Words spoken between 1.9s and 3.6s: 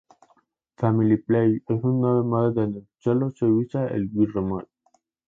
nuevo modo donde sólo se